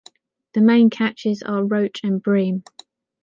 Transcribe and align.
The 0.53 0.61
main 0.61 0.89
catches 0.89 1.43
are 1.43 1.63
roach 1.63 2.03
and 2.03 2.23
bream. 2.23 2.63